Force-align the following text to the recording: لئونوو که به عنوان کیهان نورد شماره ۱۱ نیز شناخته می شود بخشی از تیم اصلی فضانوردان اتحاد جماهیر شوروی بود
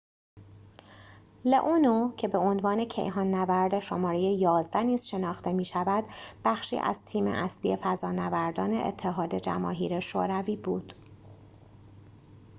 لئونوو 1.45 2.15
که 2.15 2.27
به 2.27 2.37
عنوان 2.37 2.85
کیهان 2.85 3.31
نورد 3.35 3.79
شماره 3.79 4.35
۱۱ 4.71 4.75
نیز 4.77 5.05
شناخته 5.05 5.53
می 5.53 5.65
شود 5.65 6.03
بخشی 6.45 6.79
از 6.79 7.03
تیم 7.05 7.27
اصلی 7.27 7.75
فضانوردان 7.75 8.73
اتحاد 8.73 9.35
جماهیر 9.35 9.99
شوروی 9.99 10.55
بود 10.55 10.93